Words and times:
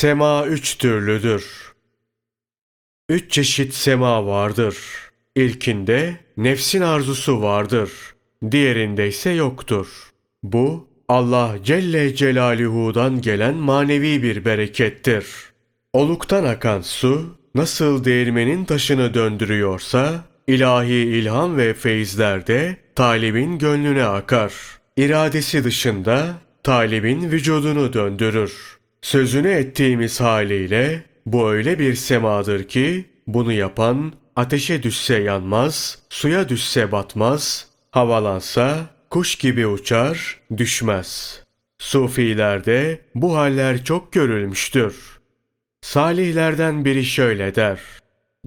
Sema 0.00 0.46
üç 0.46 0.78
türlüdür. 0.78 1.72
Üç 3.08 3.30
çeşit 3.30 3.74
sema 3.74 4.26
vardır. 4.26 4.76
İlkinde 5.36 6.16
nefsin 6.36 6.80
arzusu 6.80 7.42
vardır. 7.42 7.90
Diğerinde 8.50 9.08
ise 9.08 9.30
yoktur. 9.30 9.86
Bu 10.42 10.88
Allah 11.08 11.56
Celle 11.64 12.14
Celaluhu'dan 12.14 13.20
gelen 13.20 13.54
manevi 13.54 14.22
bir 14.22 14.44
berekettir. 14.44 15.26
Oluktan 15.92 16.44
akan 16.44 16.80
su 16.80 17.36
nasıl 17.54 18.04
değirmenin 18.04 18.64
taşını 18.64 19.14
döndürüyorsa 19.14 20.24
ilahi 20.46 20.94
ilham 20.94 21.56
ve 21.56 21.74
feyizler 21.74 22.46
de 22.46 22.76
talibin 22.94 23.58
gönlüne 23.58 24.04
akar. 24.04 24.52
İradesi 24.96 25.64
dışında 25.64 26.34
talibin 26.62 27.30
vücudunu 27.30 27.92
döndürür. 27.92 28.77
Sözünü 29.02 29.48
ettiğimiz 29.48 30.20
haliyle 30.20 31.02
bu 31.26 31.50
öyle 31.50 31.78
bir 31.78 31.94
semadır 31.94 32.64
ki 32.64 33.04
bunu 33.26 33.52
yapan 33.52 34.12
ateşe 34.36 34.82
düşse 34.82 35.18
yanmaz, 35.18 35.98
suya 36.10 36.48
düşse 36.48 36.92
batmaz, 36.92 37.66
havalansa 37.90 38.86
kuş 39.10 39.36
gibi 39.36 39.66
uçar, 39.66 40.40
düşmez. 40.56 41.42
Sufilerde 41.78 43.00
bu 43.14 43.36
haller 43.36 43.84
çok 43.84 44.12
görülmüştür. 44.12 45.18
Salihlerden 45.80 46.84
biri 46.84 47.04
şöyle 47.04 47.54
der. 47.54 47.80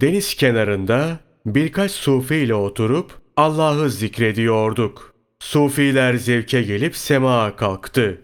Deniz 0.02 0.36
kenarında 0.36 1.20
birkaç 1.46 1.92
sufi 1.92 2.36
ile 2.36 2.56
oturup 2.56 3.12
Allah'ı 3.38 3.90
zikrediyorduk. 3.90 5.14
Sufiler 5.40 6.14
zevke 6.14 6.62
gelip 6.62 6.96
semaya 6.96 7.56
kalktı. 7.56 8.22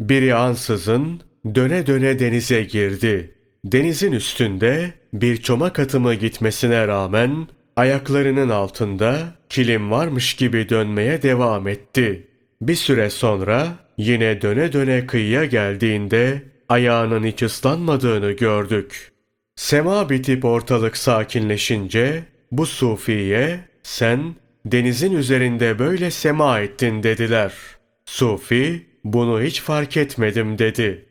Biri 0.00 0.34
ansızın 0.34 1.22
döne 1.44 1.86
döne 1.86 2.18
denize 2.18 2.62
girdi. 2.62 3.34
Denizin 3.64 4.12
üstünde 4.12 4.92
bir 5.12 5.36
çomak 5.36 5.78
atımı 5.78 6.14
gitmesine 6.14 6.88
rağmen 6.88 7.48
ayaklarının 7.76 8.48
altında 8.48 9.34
kilim 9.48 9.90
varmış 9.90 10.34
gibi 10.34 10.68
dönmeye 10.68 11.22
devam 11.22 11.68
etti. 11.68 12.26
Bir 12.62 12.74
süre 12.74 13.10
sonra 13.10 13.68
yine 13.98 14.42
döne 14.42 14.72
döne 14.72 15.06
kıyıya 15.06 15.44
geldiğinde 15.44 16.42
ayağının 16.68 17.24
hiç 17.24 17.42
ıslanmadığını 17.42 18.32
gördük. 18.32 19.12
Sema 19.56 20.10
bitip 20.10 20.44
ortalık 20.44 20.96
sakinleşince 20.96 22.22
bu 22.52 22.66
sufiye 22.66 23.60
sen 23.82 24.34
denizin 24.66 25.12
üzerinde 25.12 25.78
böyle 25.78 26.10
sema 26.10 26.60
ettin 26.60 27.02
dediler. 27.02 27.52
Sufi 28.04 28.86
bunu 29.04 29.42
hiç 29.42 29.60
fark 29.60 29.96
etmedim 29.96 30.58
dedi. 30.58 31.04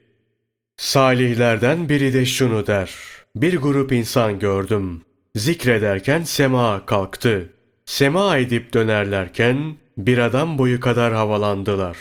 Salihlerden 0.79 1.89
biri 1.89 2.13
de 2.13 2.25
şunu 2.25 2.67
der. 2.67 2.95
Bir 3.35 3.57
grup 3.57 3.91
insan 3.91 4.39
gördüm. 4.39 5.01
Zikrederken 5.35 6.23
sema 6.23 6.85
kalktı. 6.85 7.49
Sema 7.85 8.37
edip 8.37 8.73
dönerlerken 8.73 9.75
bir 9.97 10.17
adam 10.17 10.57
boyu 10.57 10.79
kadar 10.79 11.13
havalandılar. 11.13 11.97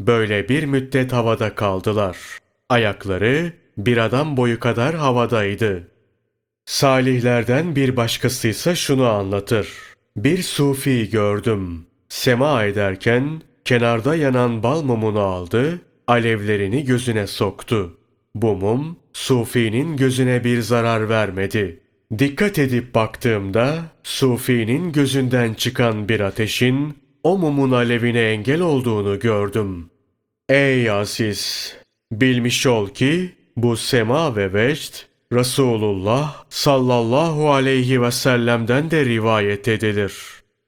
Böyle 0.00 0.48
bir 0.48 0.64
müddet 0.64 1.12
havada 1.12 1.54
kaldılar. 1.54 2.16
Ayakları 2.68 3.52
bir 3.78 3.96
adam 3.96 4.36
boyu 4.36 4.60
kadar 4.60 4.94
havadaydı. 4.94 5.88
Salihlerden 6.66 7.76
bir 7.76 7.96
başkası 7.96 8.48
ise 8.48 8.74
şunu 8.74 9.08
anlatır. 9.08 9.68
Bir 10.16 10.42
sufi 10.42 11.10
gördüm. 11.10 11.86
Sema 12.08 12.64
ederken 12.64 13.42
kenarda 13.64 14.16
yanan 14.16 14.62
bal 14.62 14.82
mumunu 14.82 15.20
aldı, 15.20 15.80
alevlerini 16.06 16.84
gözüne 16.84 17.26
soktu. 17.26 17.98
Bu 18.34 18.56
mum 18.56 18.96
sufinin 19.12 19.96
gözüne 19.96 20.44
bir 20.44 20.60
zarar 20.60 21.08
vermedi. 21.08 21.80
Dikkat 22.18 22.58
edip 22.58 22.94
baktığımda 22.94 23.78
sufinin 24.02 24.92
gözünden 24.92 25.54
çıkan 25.54 26.08
bir 26.08 26.20
ateşin 26.20 26.94
o 27.22 27.38
mumun 27.38 27.70
alevine 27.70 28.20
engel 28.20 28.60
olduğunu 28.60 29.18
gördüm. 29.18 29.90
Ey 30.48 30.90
aziz! 30.90 31.74
Bilmiş 32.12 32.66
ol 32.66 32.88
ki 32.88 33.32
bu 33.56 33.76
sema 33.76 34.36
ve 34.36 34.52
vecd 34.52 34.94
Resulullah 35.32 36.44
sallallahu 36.50 37.50
aleyhi 37.50 38.02
ve 38.02 38.10
sellem'den 38.10 38.90
de 38.90 39.04
rivayet 39.04 39.68
edilir. 39.68 40.14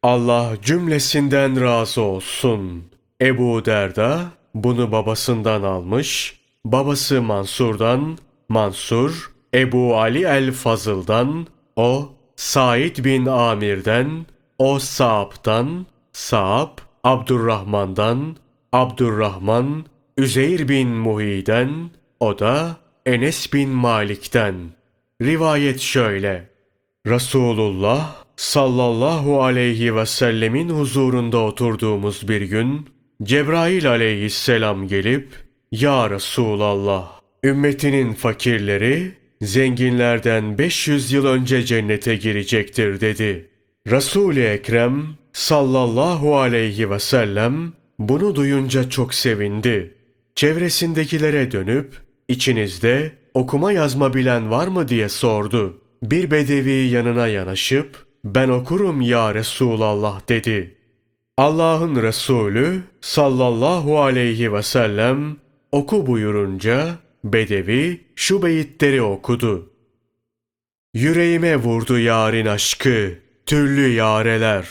Allah 0.03 0.56
cümlesinden 0.62 1.60
razı 1.60 2.00
olsun. 2.03 2.84
Ebu 3.20 3.64
Derda 3.64 4.24
bunu 4.54 4.92
babasından 4.92 5.62
almış, 5.62 6.41
babası 6.64 7.22
Mansur'dan, 7.22 8.19
Mansur, 8.48 9.30
Ebu 9.54 9.97
Ali 9.97 10.25
el-Fazıl'dan, 10.25 11.47
o 11.76 12.12
Said 12.36 13.04
bin 13.04 13.26
Amir'den, 13.26 14.26
o 14.58 14.78
Sa'b'dan, 14.78 15.86
Sa'b, 16.12 16.78
Abdurrahman'dan, 17.04 18.36
Abdurrahman, 18.72 19.84
Üzeyr 20.16 20.69
bin 20.69 20.88
Muhi'den, 20.88 21.91
o 22.20 22.38
da 22.38 22.76
Enes 23.06 23.53
bin 23.53 23.69
Malik'ten. 23.69 24.54
Rivayet 25.22 25.80
şöyle. 25.80 26.50
Resulullah 27.06 28.16
sallallahu 28.36 29.42
aleyhi 29.42 29.97
ve 29.97 30.06
sellemin 30.06 30.69
huzurunda 30.69 31.38
oturduğumuz 31.38 32.28
bir 32.28 32.42
gün 32.42 32.88
Cebrail 33.22 33.91
aleyhisselam 33.91 34.88
gelip 34.88 35.44
Ya 35.80 36.10
Resulallah 36.10 37.20
ümmetinin 37.44 38.12
fakirleri 38.12 39.12
zenginlerden 39.42 40.58
500 40.58 41.12
yıl 41.12 41.26
önce 41.26 41.64
cennete 41.64 42.16
girecektir 42.16 43.00
dedi. 43.00 43.50
Resul-i 43.90 44.42
Ekrem 44.42 45.06
sallallahu 45.32 46.36
aleyhi 46.36 46.90
ve 46.90 46.98
sellem 46.98 47.72
bunu 47.98 48.34
duyunca 48.34 48.90
çok 48.90 49.14
sevindi. 49.14 49.94
Çevresindekilere 50.34 51.50
dönüp 51.52 51.94
içinizde 52.28 53.12
okuma 53.34 53.72
yazma 53.72 54.14
bilen 54.14 54.50
var 54.50 54.66
mı 54.68 54.88
diye 54.88 55.08
sordu. 55.08 55.80
Bir 56.02 56.30
bedevi 56.30 56.88
yanına 56.88 57.26
yanaşıp 57.28 58.06
ben 58.24 58.48
okurum 58.48 59.00
ya 59.00 59.34
Resulallah 59.34 60.28
dedi. 60.28 60.76
Allah'ın 61.38 62.02
Resulü 62.02 62.82
sallallahu 63.00 64.00
aleyhi 64.00 64.52
ve 64.52 64.62
sellem 64.62 65.44
oku 65.74 66.06
buyurunca 66.06 66.98
bedevi 67.24 68.00
şu 68.16 68.42
beyitleri 68.42 69.02
okudu. 69.02 69.72
Yüreğime 70.94 71.56
vurdu 71.56 71.98
yarın 71.98 72.46
aşkı, 72.46 73.18
türlü 73.46 73.88
yareler. 73.88 74.68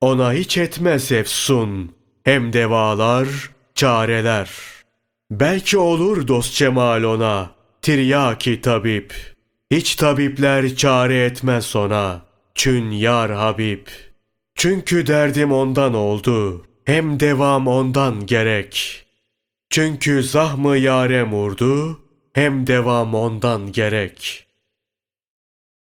Ona 0.00 0.32
hiç 0.32 0.58
etmez 0.58 1.12
efsun, 1.12 1.92
hem 2.24 2.52
devalar, 2.52 3.28
çareler. 3.74 4.50
Belki 5.30 5.78
olur 5.78 6.28
dost 6.28 6.54
cemal 6.54 7.02
ona, 7.02 7.50
tiryaki 7.82 8.60
tabip. 8.60 9.14
Hiç 9.70 9.96
tabipler 9.96 10.76
çare 10.76 11.24
etmez 11.24 11.76
ona, 11.76 12.22
çün 12.54 12.90
yar 12.90 13.32
Habib. 13.32 13.86
Çünkü 14.54 15.06
derdim 15.06 15.52
ondan 15.52 15.94
oldu, 15.94 16.66
hem 16.84 17.20
devam 17.20 17.66
ondan 17.66 18.26
gerek. 18.26 19.03
Çünkü 19.74 20.22
zahmı 20.22 20.76
yare 20.76 21.22
vurdu, 21.24 22.00
hem 22.32 22.66
devam 22.66 23.14
ondan 23.14 23.72
gerek. 23.72 24.46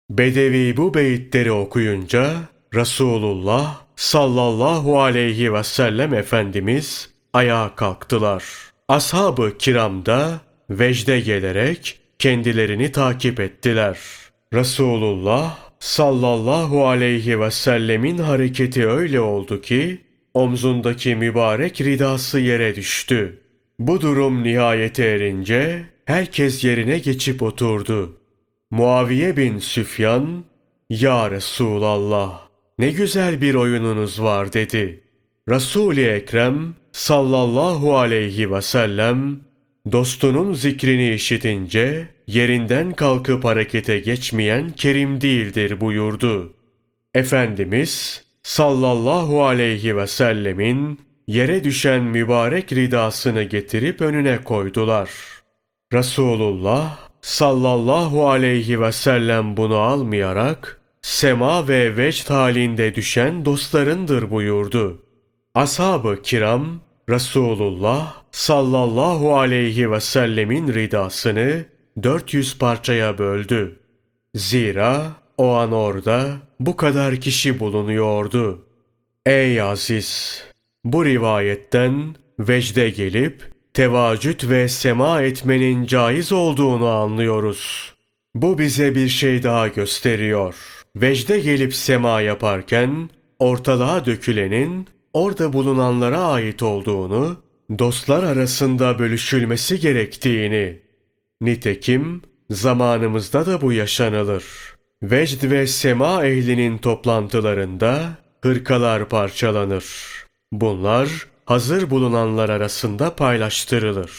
Bedevi 0.10 0.78
bu 0.78 0.94
beyitleri 0.94 1.52
okuyunca 1.52 2.36
Resulullah 2.74 3.82
sallallahu 3.96 5.02
aleyhi 5.02 5.54
ve 5.54 5.64
sellem 5.64 6.14
Efendimiz 6.14 7.10
ayağa 7.34 7.76
kalktılar. 7.76 8.44
Ashab-ı 8.88 9.58
kiram 9.58 10.06
da 10.06 10.42
vecde 10.70 11.20
gelerek 11.20 12.00
kendilerini 12.20 12.92
takip 12.92 13.40
ettiler. 13.40 13.98
Resulullah 14.54 15.58
sallallahu 15.80 16.88
aleyhi 16.88 17.40
ve 17.40 17.52
sellemin 17.52 18.18
hareketi 18.18 18.88
öyle 18.88 19.20
oldu 19.20 19.62
ki 19.62 20.02
omzundaki 20.34 21.16
mübarek 21.16 21.82
ridası 21.82 22.40
yere 22.40 22.76
düştü. 22.76 23.45
Bu 23.80 24.02
durum 24.02 24.44
nihayete 24.44 25.06
erince 25.06 25.86
herkes 26.06 26.64
yerine 26.64 27.00
geçip 27.00 27.44
oturdu. 27.44 28.18
Muaviye 28.72 29.38
bin 29.38 29.60
Süfyan, 29.60 30.44
Ya 30.90 31.32
Resulallah 31.32 32.42
ne 32.80 32.92
güzel 32.92 33.42
bir 33.42 33.56
oyununuz 33.56 34.22
var 34.22 34.54
dedi. 34.54 35.04
Resul-i 35.50 36.06
Ekrem 36.06 36.76
sallallahu 36.92 37.98
aleyhi 37.98 38.52
ve 38.52 38.62
sellem 38.62 39.40
dostunun 39.92 40.54
zikrini 40.54 41.14
işitince 41.14 42.08
yerinden 42.28 42.92
kalkıp 42.92 43.46
harekete 43.46 44.00
geçmeyen 44.00 44.72
kerim 44.72 45.22
değildir 45.22 45.82
buyurdu. 45.82 46.54
Efendimiz 47.14 48.24
sallallahu 48.44 49.44
aleyhi 49.44 49.98
ve 49.98 50.08
sellemin 50.08 51.00
yere 51.28 51.64
düşen 51.64 52.04
mübarek 52.04 52.74
ridasını 52.74 53.44
getirip 53.44 54.02
önüne 54.02 54.44
koydular. 54.44 55.10
Resulullah 55.94 56.98
sallallahu 57.22 58.30
aleyhi 58.30 58.82
ve 58.82 58.92
sellem 58.92 59.58
bunu 59.58 59.78
almayarak 59.78 60.82
sema 61.02 61.68
ve 61.68 61.98
vecd 61.98 62.30
halinde 62.30 62.96
düşen 62.96 63.46
dostlarındır 63.46 64.32
buyurdu. 64.32 65.02
Ashab-ı 65.56 66.22
kiram 66.22 66.82
Resulullah 67.10 68.24
sallallahu 68.32 69.38
aleyhi 69.38 69.92
ve 69.92 70.00
sellemin 70.00 70.74
ridasını 70.74 71.66
400 72.04 72.58
parçaya 72.58 73.18
böldü. 73.18 73.80
Zira 74.36 75.12
o 75.38 75.54
an 75.54 75.72
orada 75.72 76.28
bu 76.60 76.76
kadar 76.76 77.16
kişi 77.16 77.60
bulunuyordu. 77.60 78.66
Ey 79.26 79.62
aziz! 79.62 80.44
Bu 80.86 81.06
rivayetten 81.06 82.16
vecde 82.40 82.90
gelip 82.90 83.44
tevacüt 83.74 84.50
ve 84.50 84.68
sema 84.68 85.22
etmenin 85.22 85.86
caiz 85.86 86.32
olduğunu 86.32 86.88
anlıyoruz. 86.88 87.94
Bu 88.36 88.58
bize 88.58 88.96
bir 88.96 89.08
şey 89.08 89.44
daha 89.44 89.68
gösteriyor. 89.68 90.56
Vecde 90.96 91.40
gelip 91.40 91.76
sema 91.76 92.22
yaparken 92.22 93.10
ortalığa 93.40 94.06
dökülenin 94.06 94.88
orada 95.14 95.54
bulunanlara 95.54 96.20
ait 96.20 96.64
olduğunu, 96.64 97.38
dostlar 97.80 98.24
arasında 98.24 99.00
bölüşülmesi 99.00 99.80
gerektiğini. 99.80 100.80
Nitekim 101.42 102.22
zamanımızda 102.50 103.46
da 103.46 103.62
bu 103.62 103.74
yaşanılır. 103.74 104.44
Vecd 105.04 105.52
ve 105.52 105.68
sema 105.68 106.26
ehlinin 106.26 106.78
toplantılarında 106.78 108.18
hırkalar 108.42 109.10
parçalanır. 109.10 110.25
Bunlar 110.52 111.10
hazır 111.46 111.90
bulunanlar 111.90 112.50
arasında 112.50 113.16
paylaştırılır. 113.16 114.12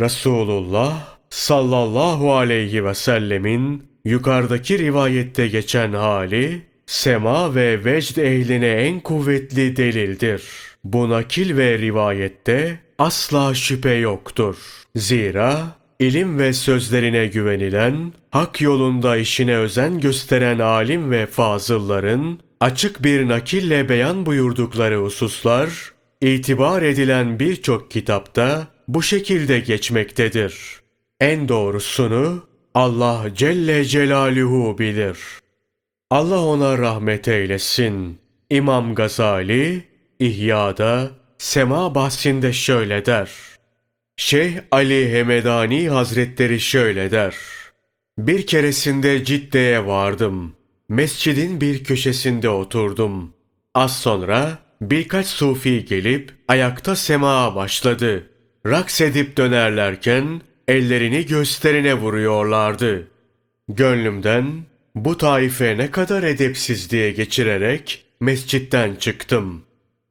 Resulullah 0.00 1.18
sallallahu 1.30 2.34
aleyhi 2.34 2.84
ve 2.84 2.94
sellemin 2.94 3.82
yukarıdaki 4.04 4.78
rivayette 4.78 5.48
geçen 5.48 5.92
hali 5.92 6.62
sema 6.86 7.54
ve 7.54 7.84
vecd 7.84 8.16
ehline 8.16 8.68
en 8.68 9.00
kuvvetli 9.00 9.76
delildir. 9.76 10.42
Bu 10.84 11.10
nakil 11.10 11.56
ve 11.56 11.78
rivayette 11.78 12.78
asla 12.98 13.54
şüphe 13.54 13.94
yoktur. 13.94 14.56
Zira 14.96 15.78
ilim 16.00 16.38
ve 16.38 16.52
sözlerine 16.52 17.26
güvenilen, 17.26 18.12
hak 18.30 18.60
yolunda 18.60 19.16
işine 19.16 19.56
özen 19.56 20.00
gösteren 20.00 20.58
alim 20.58 21.10
ve 21.10 21.26
fazılların 21.26 22.38
açık 22.60 23.04
bir 23.04 23.28
nakille 23.28 23.88
beyan 23.88 24.26
buyurdukları 24.26 24.96
hususlar 24.96 25.92
itibar 26.20 26.82
edilen 26.82 27.40
birçok 27.40 27.90
kitapta 27.90 28.66
bu 28.88 29.02
şekilde 29.02 29.60
geçmektedir. 29.60 30.80
En 31.20 31.48
doğrusunu 31.48 32.46
Allah 32.74 33.26
Celle 33.34 33.84
Celaluhu 33.84 34.78
bilir. 34.78 35.18
Allah 36.10 36.44
ona 36.44 36.78
rahmet 36.78 37.28
eylesin. 37.28 38.18
İmam 38.50 38.94
Gazali 38.94 39.84
İhya'da 40.18 41.10
Sema 41.38 41.94
bahsinde 41.94 42.52
şöyle 42.52 43.06
der. 43.06 43.30
Şeyh 44.16 44.60
Ali 44.70 45.12
Hemedani 45.12 45.88
Hazretleri 45.88 46.60
şöyle 46.60 47.10
der. 47.10 47.34
Bir 48.18 48.46
keresinde 48.46 49.24
Cidde'ye 49.24 49.86
vardım. 49.86 50.57
Mescidin 50.88 51.60
bir 51.60 51.84
köşesinde 51.84 52.48
oturdum. 52.48 53.32
Az 53.74 53.98
sonra 53.98 54.58
birkaç 54.80 55.26
sufi 55.26 55.84
gelip 55.84 56.32
ayakta 56.48 56.96
sema 56.96 57.54
başladı. 57.54 58.30
Raks 58.66 59.00
edip 59.00 59.36
dönerlerken 59.36 60.40
ellerini 60.68 61.26
gösterine 61.26 61.94
vuruyorlardı. 61.94 63.08
Gönlümden 63.68 64.46
bu 64.94 65.16
taife 65.16 65.78
ne 65.78 65.90
kadar 65.90 66.22
edepsiz 66.22 66.90
diye 66.90 67.10
geçirerek 67.10 68.04
mescitten 68.20 68.94
çıktım. 68.94 69.62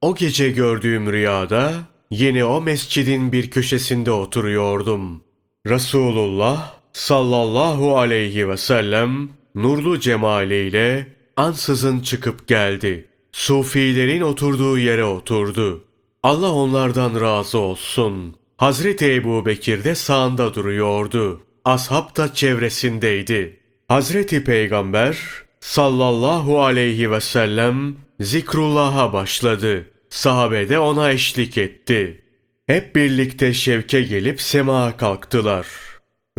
O 0.02 0.16
gece 0.16 0.50
gördüğüm 0.50 1.12
rüyada 1.12 1.74
yine 2.12 2.46
o 2.46 2.62
mescidin 2.62 3.32
bir 3.32 3.50
köşesinde 3.50 4.12
oturuyordum. 4.12 5.24
Resulullah 5.68 6.74
sallallahu 6.94 7.98
aleyhi 7.98 8.50
ve 8.50 8.58
sellem 8.58 9.37
nurlu 9.58 10.00
cemaliyle 10.00 11.08
ansızın 11.38 12.00
çıkıp 12.00 12.48
geldi. 12.48 13.08
Sufilerin 13.32 14.22
oturduğu 14.22 14.78
yere 14.78 15.04
oturdu. 15.04 15.84
Allah 16.24 16.52
onlardan 16.52 17.22
razı 17.22 17.58
olsun. 17.58 18.36
Hazreti 18.58 19.14
Ebu 19.14 19.46
Bekir 19.46 19.84
de 19.84 19.96
sağında 19.96 20.54
duruyordu. 20.54 21.42
Ashab 21.66 22.18
da 22.18 22.34
çevresindeydi. 22.34 23.60
Hazreti 23.88 24.44
Peygamber 24.44 25.18
sallallahu 25.60 26.62
aleyhi 26.64 27.12
ve 27.12 27.22
sellem 27.22 27.96
zikrullah'a 28.20 29.14
başladı. 29.14 29.86
Sahabe 30.10 30.70
de 30.70 30.80
ona 30.80 31.12
eşlik 31.12 31.58
etti. 31.58 32.24
Hep 32.68 32.96
birlikte 32.96 33.54
şevke 33.54 34.02
gelip 34.02 34.42
semağa 34.42 34.98
kalktılar. 34.98 35.68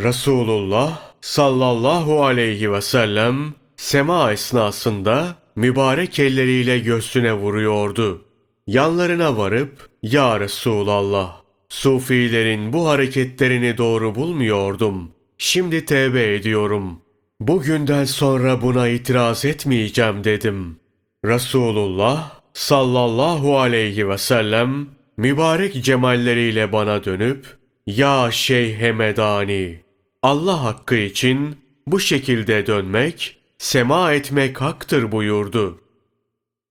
Resulullah 0.01 1.08
sallallahu 1.21 2.25
aleyhi 2.25 2.73
ve 2.73 2.81
sellem 2.81 3.55
sema 3.77 4.33
esnasında 4.33 5.35
mübarek 5.57 6.19
elleriyle 6.19 6.79
göğsüne 6.79 7.33
vuruyordu. 7.33 8.25
Yanlarına 8.67 9.37
varıp, 9.37 9.89
Ya 10.03 10.41
Resulallah, 10.41 11.37
Sufilerin 11.69 12.73
bu 12.73 12.89
hareketlerini 12.89 13.79
doğru 13.79 14.15
bulmuyordum. 14.15 15.11
Şimdi 15.39 15.85
tevbe 15.85 16.35
ediyorum. 16.35 17.01
Bugünden 17.41 18.05
sonra 18.05 18.63
buna 18.63 18.89
itiraz 18.89 19.45
etmeyeceğim 19.45 20.25
dedim. 20.25 20.77
Resulullah 21.25 22.41
sallallahu 22.53 23.59
aleyhi 23.59 24.09
ve 24.09 24.19
sellem 24.19 24.87
mübarek 25.17 25.85
cemalleriyle 25.85 26.73
bana 26.73 27.05
dönüp, 27.05 27.47
Ya 27.87 28.31
Şeyh 28.31 28.79
Hemedani, 28.79 29.81
Allah 30.23 30.65
hakkı 30.65 30.95
için 30.95 31.57
bu 31.87 32.01
şekilde 32.01 32.67
dönmek 32.67 33.39
sema 33.59 34.13
etmek 34.13 34.61
haktır 34.61 35.13
buyurdu. 35.13 35.81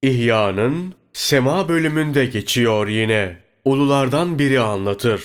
İhya'nın 0.01 0.93
sema 1.13 1.69
bölümünde 1.69 2.25
geçiyor 2.25 2.87
yine. 2.87 3.37
Ululardan 3.65 4.39
biri 4.39 4.59
anlatır. 4.59 5.23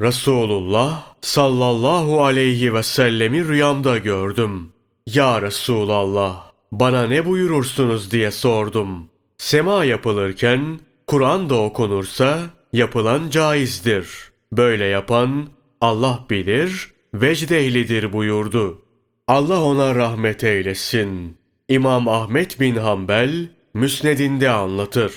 Resulullah 0.00 1.14
sallallahu 1.20 2.24
aleyhi 2.24 2.74
ve 2.74 2.82
sellemi 2.82 3.48
rüyamda 3.48 3.98
gördüm. 3.98 4.72
Ya 5.06 5.42
Resulallah 5.42 6.52
bana 6.72 7.06
ne 7.06 7.26
buyurursunuz 7.26 8.10
diye 8.10 8.30
sordum. 8.30 9.08
Sema 9.38 9.84
yapılırken 9.84 10.80
Kur'an 11.06 11.50
da 11.50 11.54
okunursa 11.62 12.40
yapılan 12.72 13.30
caizdir. 13.30 14.08
Böyle 14.52 14.84
yapan 14.84 15.48
Allah 15.80 16.24
bilir, 16.30 16.93
vecd 17.14 17.50
ehlidir 17.50 18.12
buyurdu. 18.12 18.82
Allah 19.26 19.62
ona 19.64 19.94
rahmet 19.94 20.44
eylesin. 20.44 21.36
İmam 21.68 22.08
Ahmet 22.08 22.60
bin 22.60 22.76
Hanbel 22.76 23.48
Müsned'inde 23.74 24.50
anlatır. 24.50 25.14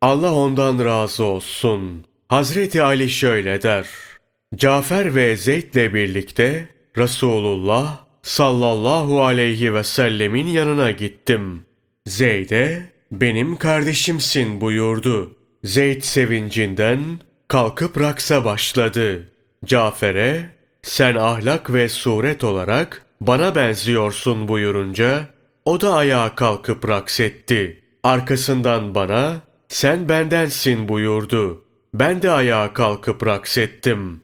Allah 0.00 0.34
ondan 0.34 0.84
razı 0.84 1.24
olsun. 1.24 2.04
Hazreti 2.28 2.82
Ali 2.82 3.10
şöyle 3.10 3.62
der. 3.62 3.86
Cafer 4.56 5.14
ve 5.14 5.36
Zeyd'le 5.36 5.94
birlikte 5.94 6.68
Resulullah 6.98 8.04
sallallahu 8.22 9.24
aleyhi 9.24 9.74
ve 9.74 9.84
sellemin 9.84 10.46
yanına 10.46 10.90
gittim. 10.90 11.64
Zeyd'e 12.06 12.82
benim 13.12 13.56
kardeşimsin 13.56 14.60
buyurdu. 14.60 15.36
Zeyd 15.64 16.02
sevincinden 16.02 17.00
kalkıp 17.48 18.00
raksa 18.00 18.44
başladı. 18.44 19.32
Cafer'e 19.64 20.53
sen 20.84 21.14
ahlak 21.14 21.72
ve 21.72 21.88
suret 21.88 22.44
olarak 22.44 23.06
bana 23.20 23.54
benziyorsun 23.54 24.48
buyurunca 24.48 25.26
o 25.64 25.80
da 25.80 25.94
ayağa 25.94 26.34
kalkıp 26.34 26.88
raks 26.88 27.20
etti. 27.20 27.82
Arkasından 28.02 28.94
bana 28.94 29.40
sen 29.68 30.08
bendensin 30.08 30.88
buyurdu. 30.88 31.64
Ben 31.94 32.22
de 32.22 32.30
ayağa 32.30 32.72
kalkıp 32.72 33.26
raks 33.26 33.58
ettim. 33.58 34.20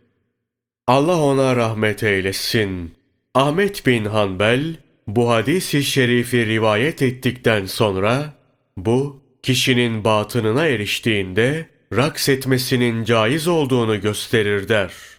Allah 0.86 1.20
ona 1.20 1.56
rahmet 1.56 2.02
eylesin. 2.02 2.94
Ahmet 3.34 3.86
bin 3.86 4.04
Hanbel 4.04 4.76
bu 5.06 5.30
hadisi 5.30 5.84
şerifi 5.84 6.46
rivayet 6.46 7.02
ettikten 7.02 7.66
sonra 7.66 8.34
bu 8.76 9.22
kişinin 9.42 10.04
batınına 10.04 10.66
eriştiğinde 10.66 11.66
raks 11.96 12.28
etmesinin 12.28 13.04
caiz 13.04 13.48
olduğunu 13.48 14.00
gösterir 14.00 14.68
der. 14.68 15.09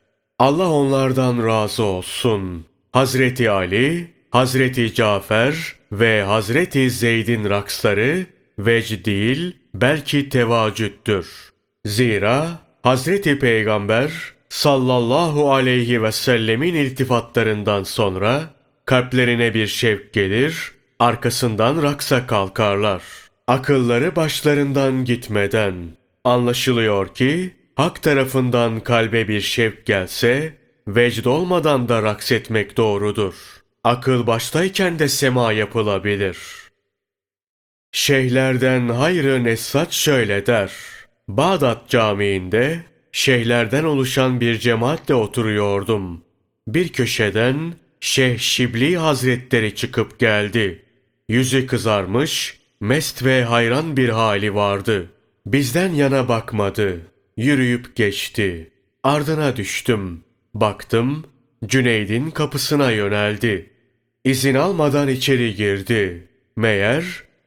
Allah 0.41 0.69
onlardan 0.69 1.47
razı 1.47 1.83
olsun.'' 1.83 2.65
Hazreti 2.91 3.49
Ali, 3.49 4.07
Hazreti 4.29 4.93
Cafer 4.93 5.75
ve 5.91 6.23
Hazreti 6.23 6.89
Zeyd'in 6.89 7.49
raksları 7.49 8.25
vecd 8.59 9.05
değil 9.05 9.57
belki 9.73 10.29
tevacüttür. 10.29 11.51
Zira 11.85 12.47
Hazreti 12.83 13.39
Peygamber 13.39 14.11
sallallahu 14.49 15.53
aleyhi 15.53 16.03
ve 16.03 16.11
sellemin 16.11 16.73
iltifatlarından 16.73 17.83
sonra 17.83 18.43
kalplerine 18.85 19.53
bir 19.53 19.67
şevk 19.67 20.13
gelir, 20.13 20.71
arkasından 20.99 21.83
raksa 21.83 22.27
kalkarlar. 22.27 23.01
Akılları 23.47 24.15
başlarından 24.15 25.05
gitmeden 25.05 25.73
anlaşılıyor 26.23 27.13
ki 27.13 27.60
hak 27.81 28.03
tarafından 28.03 28.79
kalbe 28.79 29.27
bir 29.27 29.41
şevk 29.41 29.85
gelse 29.85 30.53
vecd 30.87 31.25
olmadan 31.25 31.89
da 31.89 32.03
raks 32.03 32.31
etmek 32.31 32.77
doğrudur. 32.77 33.33
Akıl 33.83 34.27
baştayken 34.27 34.99
de 34.99 35.07
sema 35.07 35.51
yapılabilir. 35.51 36.37
Şeyhlerden 37.91 38.89
Hayrı 38.89 39.43
Nesat 39.43 39.91
şöyle 39.91 40.45
der. 40.45 40.71
Bağdat 41.27 41.89
Camii'nde 41.89 42.79
şeyhlerden 43.11 43.83
oluşan 43.83 44.41
bir 44.41 44.59
cemaatle 44.59 45.15
oturuyordum. 45.15 46.23
Bir 46.67 46.89
köşeden 46.89 47.73
Şeyh 47.99 48.39
Şibli 48.39 48.97
Hazretleri 48.97 49.75
çıkıp 49.75 50.19
geldi. 50.19 50.85
Yüzü 51.29 51.67
kızarmış, 51.67 52.59
mest 52.79 53.25
ve 53.25 53.43
hayran 53.43 53.97
bir 53.97 54.09
hali 54.09 54.55
vardı. 54.55 55.09
Bizden 55.45 55.93
yana 55.93 56.27
bakmadı. 56.27 57.10
Yürüyüp 57.41 57.95
geçti. 57.95 58.71
Ardına 59.03 59.55
düştüm. 59.55 60.23
Baktım, 60.53 61.25
Cüneyd'in 61.65 62.31
kapısına 62.31 62.91
yöneldi. 62.91 63.69
İzin 64.23 64.55
almadan 64.55 65.07
içeri 65.07 65.55
girdi. 65.55 66.27
Meğer 66.55 67.03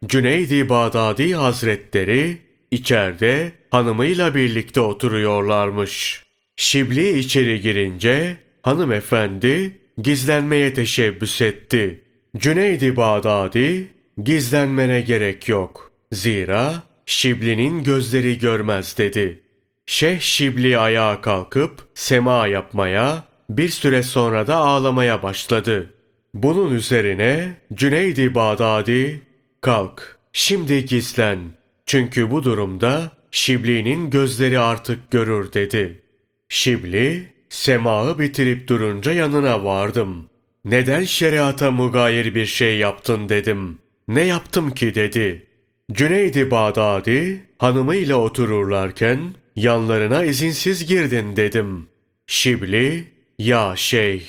Cüneydi 0.06 0.68
Bağdadi 0.68 1.34
Hazretleri 1.34 2.38
içeride 2.70 3.52
hanımıyla 3.70 4.34
birlikte 4.34 4.80
oturuyorlarmış. 4.80 6.22
Şibli 6.56 7.18
içeri 7.18 7.60
girince 7.60 8.36
hanımefendi 8.62 9.78
gizlenmeye 10.02 10.74
teşebbüs 10.74 11.40
etti. 11.42 12.00
Cüneydi 12.36 12.96
Bağdadi 12.96 13.88
gizlenmene 14.22 15.00
gerek 15.00 15.48
yok. 15.48 15.92
Zira 16.12 16.82
Şibli'nin 17.06 17.84
gözleri 17.84 18.38
görmez 18.38 18.98
dedi. 18.98 19.43
Şeyh 19.86 20.20
Şibli 20.20 20.78
ayağa 20.78 21.20
kalkıp 21.20 21.88
sema 21.94 22.46
yapmaya, 22.46 23.24
bir 23.50 23.68
süre 23.68 24.02
sonra 24.02 24.46
da 24.46 24.56
ağlamaya 24.56 25.22
başladı. 25.22 25.94
Bunun 26.34 26.74
üzerine 26.74 27.54
Cüneydi 27.74 28.34
Bağdadi, 28.34 29.22
kalk, 29.60 30.18
şimdi 30.32 30.84
gizlen. 30.84 31.38
Çünkü 31.86 32.30
bu 32.30 32.44
durumda 32.44 33.10
Şibli'nin 33.30 34.10
gözleri 34.10 34.58
artık 34.58 35.10
görür 35.10 35.52
dedi. 35.52 36.02
Şibli, 36.48 37.32
semağı 37.48 38.18
bitirip 38.18 38.68
durunca 38.68 39.12
yanına 39.12 39.64
vardım. 39.64 40.28
Neden 40.64 41.04
şeriata 41.04 41.70
mugayir 41.70 42.34
bir 42.34 42.46
şey 42.46 42.78
yaptın 42.78 43.28
dedim. 43.28 43.78
Ne 44.08 44.22
yaptım 44.22 44.70
ki 44.70 44.94
dedi. 44.94 45.46
Cüneydi 45.92 46.50
Bağdadi 46.50 47.44
hanımıyla 47.58 48.16
otururlarken 48.16 49.34
yanlarına 49.56 50.25
izinsiz 50.25 50.87
girdin 50.87 51.37
dedim. 51.37 51.87
Şibli, 52.26 53.04
ya 53.38 53.75
şeyh, 53.76 54.23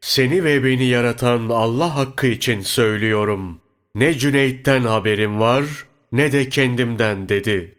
seni 0.00 0.44
ve 0.44 0.64
beni 0.64 0.84
yaratan 0.84 1.48
Allah 1.48 1.96
hakkı 1.96 2.26
için 2.26 2.60
söylüyorum. 2.60 3.60
Ne 3.94 4.14
Cüneyt'ten 4.14 4.82
haberim 4.82 5.40
var 5.40 5.64
ne 6.12 6.32
de 6.32 6.48
kendimden 6.48 7.28
dedi. 7.28 7.74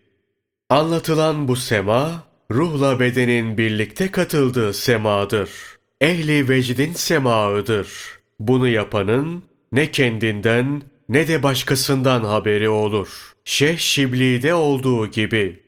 Anlatılan 0.69 1.47
bu 1.47 1.55
sema, 1.55 2.23
ruhla 2.51 2.99
bedenin 2.99 3.57
birlikte 3.57 4.11
katıldığı 4.11 4.73
semadır. 4.73 5.49
Ehli 6.01 6.49
vecdin 6.49 6.93
semağıdır. 6.93 7.89
Bunu 8.39 8.67
yapanın 8.67 9.43
ne 9.71 9.91
kendinden 9.91 10.81
ne 11.09 11.27
de 11.27 11.43
başkasından 11.43 12.23
haberi 12.23 12.69
olur. 12.69 13.33
Şeyh 13.45 13.77
Şibli'de 13.77 14.53
olduğu 14.53 15.07
gibi. 15.07 15.62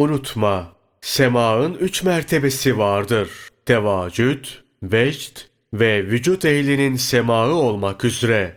Unutma, 0.00 0.72
semağın 1.00 1.74
üç 1.74 2.02
mertebesi 2.02 2.78
vardır. 2.78 3.30
Tevacüd, 3.66 4.44
vecd 4.82 5.38
ve 5.74 6.06
vücut 6.06 6.44
ehlinin 6.44 6.96
semağı 6.96 7.52
olmak 7.52 8.04
üzere. 8.04 8.56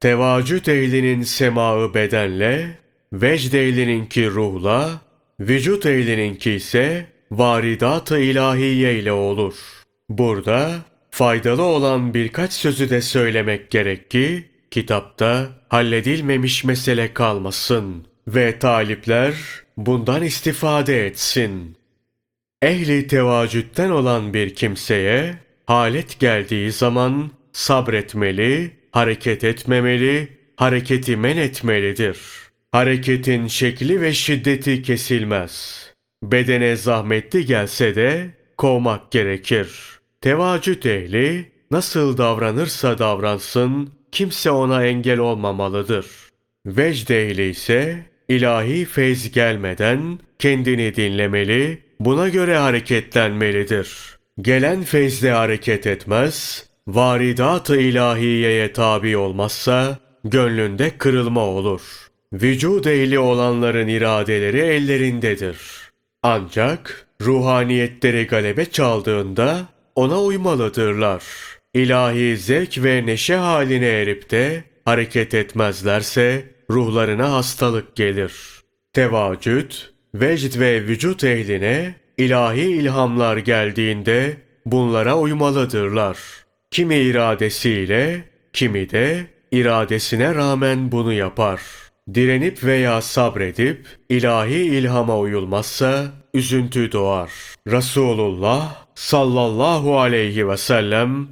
Tevacüd 0.00 0.66
ehlinin 0.66 1.22
semağı 1.22 1.94
bedenle, 1.94 2.78
vecd 3.12 3.52
ehlininki 3.52 4.30
ruhla, 4.30 5.00
vücut 5.40 5.86
ehlininki 5.86 6.52
ise 6.52 7.06
varidat-ı 7.30 8.18
ilahiye 8.18 8.98
ile 8.98 9.12
olur. 9.12 9.54
Burada 10.08 10.72
faydalı 11.10 11.62
olan 11.62 12.14
birkaç 12.14 12.52
sözü 12.52 12.90
de 12.90 13.00
söylemek 13.00 13.70
gerek 13.70 14.10
ki, 14.10 14.50
kitapta 14.70 15.48
halledilmemiş 15.68 16.64
mesele 16.64 17.14
kalmasın 17.14 18.06
ve 18.28 18.58
talipler 18.58 19.61
bundan 19.76 20.22
istifade 20.22 21.06
etsin. 21.06 21.76
Ehli 22.62 23.06
tevacütten 23.06 23.90
olan 23.90 24.34
bir 24.34 24.54
kimseye 24.54 25.38
halet 25.66 26.20
geldiği 26.20 26.72
zaman 26.72 27.30
sabretmeli, 27.52 28.70
hareket 28.92 29.44
etmemeli, 29.44 30.28
hareketi 30.56 31.16
men 31.16 31.36
etmelidir. 31.36 32.18
Hareketin 32.72 33.46
şekli 33.46 34.00
ve 34.00 34.12
şiddeti 34.12 34.82
kesilmez. 34.82 35.86
Bedene 36.22 36.76
zahmetli 36.76 37.46
gelse 37.46 37.94
de 37.94 38.30
kovmak 38.56 39.10
gerekir. 39.10 39.70
Tevacüt 40.20 40.86
ehli 40.86 41.52
nasıl 41.70 42.18
davranırsa 42.18 42.98
davransın 42.98 43.92
kimse 44.12 44.50
ona 44.50 44.86
engel 44.86 45.18
olmamalıdır. 45.18 46.06
Vecd 46.66 47.08
ehli 47.08 47.50
ise 47.50 48.06
ilahi 48.36 48.84
feyz 48.84 49.32
gelmeden 49.32 50.18
kendini 50.38 50.96
dinlemeli, 50.96 51.78
buna 52.00 52.28
göre 52.28 52.56
hareketlenmelidir. 52.56 53.88
Gelen 54.40 54.82
feyzle 54.82 55.30
hareket 55.30 55.86
etmez, 55.86 56.66
varidat-ı 56.88 57.76
ilahiyeye 57.76 58.72
tabi 58.72 59.16
olmazsa 59.16 59.98
gönlünde 60.24 60.90
kırılma 60.98 61.40
olur. 61.40 61.80
Vücud 62.32 62.84
ehli 62.84 63.18
olanların 63.18 63.88
iradeleri 63.88 64.58
ellerindedir. 64.58 65.56
Ancak 66.22 67.06
ruhaniyetleri 67.22 68.26
galebe 68.26 68.64
çaldığında 68.64 69.60
ona 69.94 70.22
uymalıdırlar. 70.22 71.22
İlahi 71.74 72.36
zevk 72.36 72.84
ve 72.84 73.06
neşe 73.06 73.34
haline 73.34 73.86
erip 73.86 74.30
de 74.30 74.64
hareket 74.84 75.34
etmezlerse 75.34 76.44
ruhlarına 76.72 77.32
hastalık 77.32 77.96
gelir. 77.96 78.32
Tevacüd, 78.92 79.72
vecd 80.14 80.60
ve 80.60 80.86
vücut 80.86 81.24
ehline 81.24 81.94
ilahi 82.18 82.60
ilhamlar 82.60 83.36
geldiğinde 83.36 84.36
bunlara 84.66 85.18
uymalıdırlar. 85.18 86.18
Kimi 86.70 86.96
iradesiyle, 86.96 88.24
kimi 88.52 88.90
de 88.90 89.26
iradesine 89.50 90.34
rağmen 90.34 90.92
bunu 90.92 91.12
yapar. 91.12 91.60
Direnip 92.14 92.64
veya 92.64 93.02
sabredip 93.02 93.86
ilahi 94.08 94.54
ilhama 94.54 95.18
uyulmazsa 95.18 96.04
üzüntü 96.34 96.92
doğar. 96.92 97.30
Resulullah 97.66 98.76
sallallahu 98.94 100.00
aleyhi 100.00 100.48
ve 100.48 100.56
sellem 100.56 101.28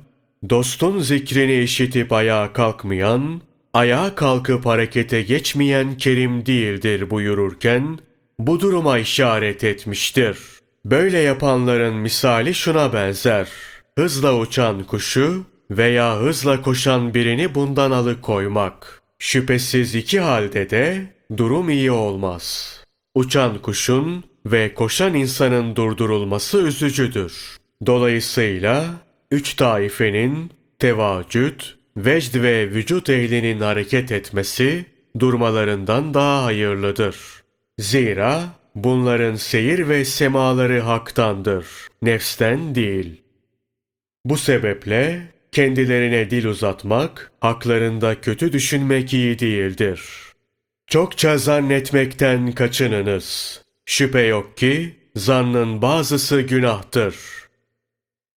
dostun 0.50 0.98
zikrini 0.98 1.62
işitip 1.62 2.12
ayağa 2.12 2.52
kalkmayan, 2.52 3.40
ayağa 3.74 4.14
kalkıp 4.14 4.66
harekete 4.66 5.22
geçmeyen 5.22 5.96
kerim 5.96 6.46
değildir 6.46 7.10
buyururken 7.10 7.98
bu 8.38 8.60
duruma 8.60 8.98
işaret 8.98 9.64
etmiştir. 9.64 10.38
Böyle 10.84 11.18
yapanların 11.18 11.94
misali 11.94 12.54
şuna 12.54 12.92
benzer. 12.92 13.48
Hızla 13.98 14.38
uçan 14.38 14.84
kuşu 14.84 15.44
veya 15.70 16.20
hızla 16.20 16.62
koşan 16.62 17.14
birini 17.14 17.54
bundan 17.54 17.90
alıkoymak. 17.90 19.02
Şüphesiz 19.18 19.94
iki 19.94 20.20
halde 20.20 20.70
de 20.70 21.06
durum 21.36 21.70
iyi 21.70 21.90
olmaz. 21.90 22.76
Uçan 23.14 23.58
kuşun 23.58 24.24
ve 24.46 24.74
koşan 24.74 25.14
insanın 25.14 25.76
durdurulması 25.76 26.62
üzücüdür. 26.62 27.56
Dolayısıyla 27.86 28.84
üç 29.30 29.54
taifenin 29.54 30.50
tevacüd, 30.78 31.60
vecd 31.96 32.42
ve 32.42 32.70
vücut 32.70 33.10
ehlinin 33.10 33.60
hareket 33.60 34.12
etmesi 34.12 34.84
durmalarından 35.18 36.14
daha 36.14 36.44
hayırlıdır. 36.44 37.16
Zira 37.78 38.44
bunların 38.74 39.34
seyir 39.34 39.88
ve 39.88 40.04
semaları 40.04 40.80
haktandır, 40.80 41.66
nefsten 42.02 42.74
değil. 42.74 43.22
Bu 44.24 44.36
sebeple 44.36 45.22
kendilerine 45.52 46.30
dil 46.30 46.44
uzatmak, 46.44 47.32
haklarında 47.40 48.20
kötü 48.20 48.52
düşünmek 48.52 49.12
iyi 49.12 49.38
değildir. 49.38 50.02
Çokça 50.86 51.38
zannetmekten 51.38 52.52
kaçınınız. 52.52 53.60
Şüphe 53.86 54.22
yok 54.22 54.56
ki 54.56 54.96
zannın 55.16 55.82
bazısı 55.82 56.40
günahtır. 56.40 57.14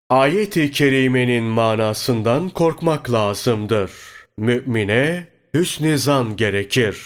Ayet-i 0.10 0.72
kerimenin 0.72 1.44
manasından 1.44 2.50
korkmak 2.50 3.12
lazımdır. 3.12 3.92
Mümine 4.38 5.28
hüsn-i 5.54 5.98
zan 5.98 6.36
gerekir. 6.36 6.98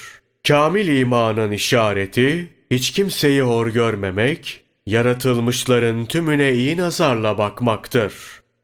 Kamil 0.48 0.88
imanın 0.88 1.51
işareti 1.51 2.50
hiç 2.72 2.92
kimseyi 2.92 3.42
hor 3.42 3.68
görmemek, 3.68 4.62
yaratılmışların 4.86 6.06
tümüne 6.06 6.54
iyi 6.54 6.77
nazarla 6.77 7.38
bakmaktır. 7.38 8.13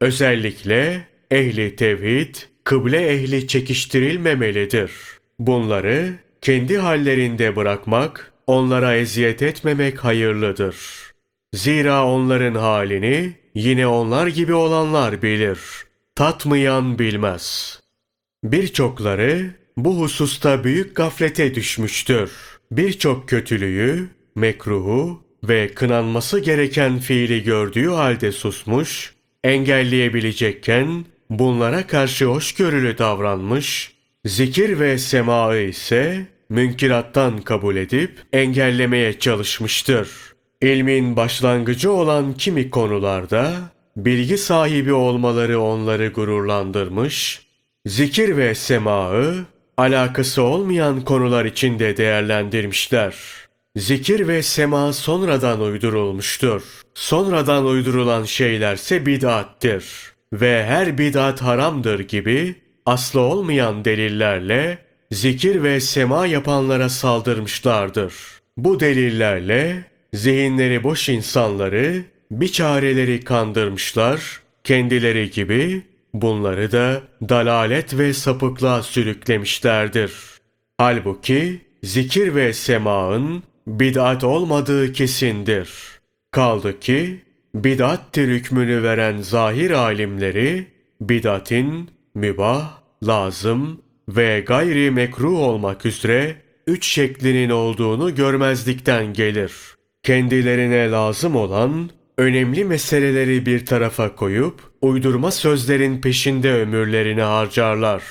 Özellikle 0.00 1.08
ehli 1.30 1.76
tevhid, 1.76 2.34
kıble 2.64 3.06
ehli 3.06 3.48
çekiştirilmemelidir. 3.48 4.90
Bunları 5.38 6.12
kendi 6.40 6.78
hallerinde 6.78 7.56
bırakmak, 7.56 8.32
onlara 8.46 8.96
eziyet 8.96 9.42
etmemek 9.42 10.04
hayırlıdır. 10.04 10.76
Zira 11.54 12.06
onların 12.06 12.54
halini 12.54 13.43
yine 13.54 13.86
onlar 13.86 14.26
gibi 14.26 14.54
olanlar 14.54 15.22
bilir. 15.22 15.58
Tatmayan 16.14 16.98
bilmez. 16.98 17.80
Birçokları 18.44 19.50
bu 19.76 20.00
hususta 20.00 20.64
büyük 20.64 20.96
gaflete 20.96 21.54
düşmüştür. 21.54 22.30
Birçok 22.70 23.28
kötülüğü, 23.28 24.08
mekruhu 24.34 25.22
ve 25.44 25.74
kınanması 25.74 26.40
gereken 26.40 26.98
fiili 26.98 27.42
gördüğü 27.42 27.88
halde 27.88 28.32
susmuş, 28.32 29.14
engelleyebilecekken 29.44 31.04
bunlara 31.30 31.86
karşı 31.86 32.24
hoşgörülü 32.24 32.98
davranmış, 32.98 33.92
zikir 34.24 34.80
ve 34.80 34.98
semaı 34.98 35.58
ise 35.58 36.26
münkirattan 36.48 37.40
kabul 37.40 37.76
edip 37.76 38.22
engellemeye 38.32 39.18
çalışmıştır. 39.18 40.33
İlmin 40.64 41.16
başlangıcı 41.16 41.92
olan 41.92 42.32
kimi 42.32 42.70
konularda 42.70 43.52
bilgi 43.96 44.38
sahibi 44.38 44.92
olmaları 44.92 45.60
onları 45.60 46.08
gururlandırmış, 46.08 47.46
zikir 47.86 48.36
ve 48.36 48.54
semaı 48.54 49.34
alakası 49.76 50.42
olmayan 50.42 51.00
konular 51.00 51.44
içinde 51.44 51.96
değerlendirmişler. 51.96 53.14
Zikir 53.76 54.28
ve 54.28 54.42
sema 54.42 54.92
sonradan 54.92 55.60
uydurulmuştur. 55.60 56.62
Sonradan 56.94 57.66
uydurulan 57.66 58.24
şeylerse 58.24 59.06
bid'attir. 59.06 59.84
Ve 60.32 60.64
her 60.66 60.98
bid'at 60.98 61.42
haramdır 61.42 62.00
gibi 62.00 62.54
aslı 62.86 63.20
olmayan 63.20 63.84
delillerle 63.84 64.78
zikir 65.10 65.62
ve 65.62 65.80
sema 65.80 66.26
yapanlara 66.26 66.88
saldırmışlardır. 66.88 68.14
Bu 68.56 68.80
delillerle 68.80 69.93
zihinleri 70.14 70.82
boş 70.84 71.08
insanları 71.08 72.04
bir 72.30 72.48
çareleri 72.48 73.24
kandırmışlar, 73.24 74.40
kendileri 74.64 75.30
gibi 75.30 75.82
bunları 76.14 76.72
da 76.72 77.02
dalalet 77.28 77.98
ve 77.98 78.12
sapıklığa 78.12 78.82
sürüklemişlerdir. 78.82 80.12
Halbuki 80.78 81.60
zikir 81.82 82.34
ve 82.34 82.52
semaın 82.52 83.42
bid'at 83.66 84.24
olmadığı 84.24 84.92
kesindir. 84.92 85.70
Kaldı 86.30 86.80
ki 86.80 87.20
bid'attir 87.54 88.28
hükmünü 88.28 88.82
veren 88.82 89.18
zahir 89.18 89.70
alimleri 89.70 90.66
bid'atin 91.00 91.90
mübah, 92.14 92.78
lazım 93.06 93.80
ve 94.08 94.44
gayri 94.46 94.90
mekruh 94.90 95.38
olmak 95.38 95.86
üzere 95.86 96.36
üç 96.66 96.86
şeklinin 96.86 97.50
olduğunu 97.50 98.14
görmezlikten 98.14 99.12
gelir. 99.12 99.52
Kendilerine 100.04 100.90
lazım 100.90 101.36
olan 101.36 101.90
önemli 102.18 102.64
meseleleri 102.64 103.46
bir 103.46 103.66
tarafa 103.66 104.16
koyup 104.16 104.60
uydurma 104.80 105.30
sözlerin 105.30 106.00
peşinde 106.00 106.52
ömürlerini 106.52 107.22
harcarlar. 107.22 108.02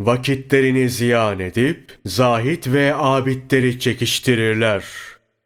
Vakitlerini 0.00 0.88
ziyan 0.88 1.40
edip 1.40 1.92
zahit 2.06 2.68
ve 2.68 2.94
abidleri 2.94 3.80
çekiştirirler. 3.80 4.84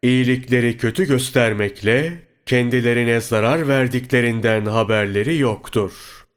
İyilikleri 0.03 0.77
kötü 0.77 1.07
göstermekle 1.07 2.13
kendilerine 2.45 3.21
zarar 3.21 3.67
verdiklerinden 3.67 4.65
haberleri 4.65 5.37
yoktur. 5.37 5.91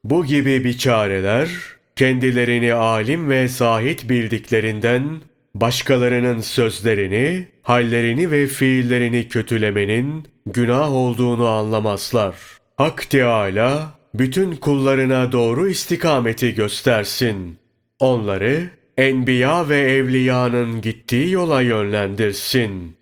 Bu 0.05 0.25
gibi 0.25 0.65
biçareler 0.65 1.49
kendilerini 1.97 2.75
alim 2.75 3.31
ve 3.31 3.49
zahit 3.49 4.09
bildiklerinden 4.09 5.21
başkalarının 5.61 6.41
sözlerini, 6.41 7.49
hallerini 7.63 8.31
ve 8.31 8.47
fiillerini 8.47 9.29
kötülemenin 9.29 10.27
günah 10.47 10.93
olduğunu 10.93 11.47
anlamazlar. 11.47 12.35
Hak 12.77 13.11
Teâlâ 13.11 13.99
bütün 14.15 14.57
kullarına 14.57 15.33
doğru 15.33 15.69
istikameti 15.69 16.55
göstersin. 16.55 17.59
Onları 17.99 18.71
enbiya 18.97 19.69
ve 19.69 19.79
evliyanın 19.81 20.81
gittiği 20.81 21.31
yola 21.31 21.63
yönlendirsin. 21.63 22.97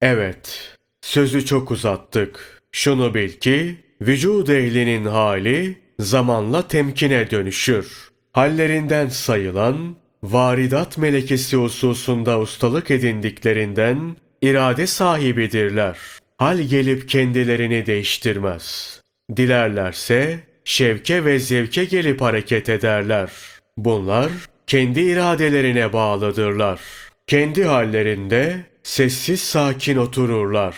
Evet, 0.00 0.76
sözü 1.00 1.44
çok 1.44 1.70
uzattık. 1.70 2.62
Şunu 2.72 3.14
bil 3.14 3.32
ki, 3.32 3.76
vücud 4.00 4.48
ehlinin 4.48 5.04
hali 5.04 5.78
zamanla 6.00 6.68
temkine 6.68 7.30
dönüşür. 7.30 8.10
Hallerinden 8.32 9.08
sayılan, 9.08 9.96
varidat 10.22 10.98
melekesi 10.98 11.56
hususunda 11.56 12.40
ustalık 12.40 12.90
edindiklerinden 12.90 14.16
irade 14.42 14.86
sahibidirler. 14.86 15.98
Hal 16.38 16.58
gelip 16.58 17.08
kendilerini 17.08 17.86
değiştirmez. 17.86 19.00
Dilerlerse 19.36 20.40
şevke 20.64 21.24
ve 21.24 21.38
zevke 21.38 21.84
gelip 21.84 22.20
hareket 22.20 22.68
ederler. 22.68 23.30
Bunlar 23.76 24.28
kendi 24.66 25.00
iradelerine 25.00 25.92
bağlıdırlar. 25.92 26.80
Kendi 27.26 27.64
hallerinde 27.64 28.56
sessiz 28.82 29.40
sakin 29.40 29.96
otururlar. 29.96 30.76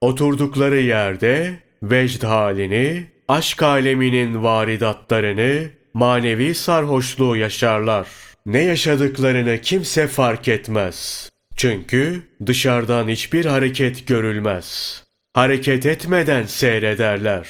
Oturdukları 0.00 0.80
yerde 0.80 1.58
vecd 1.82 2.22
halini, 2.22 3.06
aşk 3.28 3.62
aleminin 3.62 4.42
varidatlarını, 4.42 5.70
manevi 5.94 6.54
sarhoşluğu 6.54 7.36
yaşarlar. 7.36 8.06
Ne 8.46 8.62
yaşadıklarını 8.62 9.60
kimse 9.60 10.06
fark 10.06 10.48
etmez. 10.48 11.30
Çünkü 11.56 12.22
dışarıdan 12.46 13.08
hiçbir 13.08 13.44
hareket 13.44 14.06
görülmez. 14.06 15.02
Hareket 15.34 15.86
etmeden 15.86 16.46
seyrederler. 16.46 17.48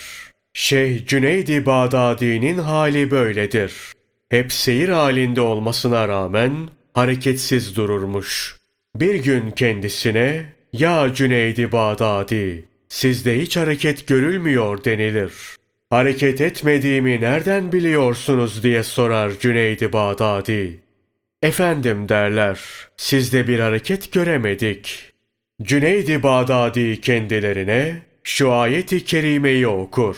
Şeyh 0.55 1.07
Cüneydi 1.07 1.67
Bağdadi'nin 1.67 2.59
hali 2.59 3.11
böyledir. 3.11 3.73
Hep 4.29 4.53
seyir 4.53 4.89
halinde 4.89 5.41
olmasına 5.41 6.09
rağmen 6.09 6.69
hareketsiz 6.95 7.77
dururmuş. 7.77 8.57
Bir 8.97 9.15
gün 9.15 9.51
kendisine 9.51 10.53
ya 10.73 11.15
Cüneydi 11.15 11.73
Bağdadi 11.73 12.65
sizde 12.89 13.41
hiç 13.41 13.57
hareket 13.57 14.07
görülmüyor 14.07 14.85
denilir. 14.85 15.33
Hareket 15.91 16.41
etmediğimi 16.41 17.21
nereden 17.21 17.73
biliyorsunuz 17.73 18.63
diye 18.63 18.83
sorar 18.83 19.33
Cüneydi 19.41 19.93
Bağdadi. 19.93 20.86
Efendim 21.47 22.09
derler, 22.09 22.61
sizde 22.97 23.49
bir 23.49 23.61
hareket 23.61 24.13
göremedik. 24.13 25.13
Cüneydi 25.63 26.23
Bağdadi 26.23 27.01
kendilerine 27.01 28.03
şu 28.25 28.53
ayeti 28.53 29.05
kerimeyi 29.05 29.69
okur. 29.69 30.17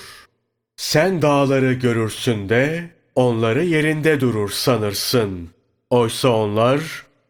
Sen 0.76 1.22
dağları 1.22 1.72
görürsün 1.72 2.48
de 2.48 2.90
onları 3.14 3.64
yerinde 3.64 4.20
durur 4.20 4.50
sanırsın. 4.50 5.48
Oysa 5.90 6.28
onlar 6.28 6.80